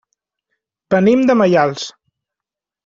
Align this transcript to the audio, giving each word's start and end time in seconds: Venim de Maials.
Venim 0.95 1.23
de 1.31 1.37
Maials. 1.43 1.87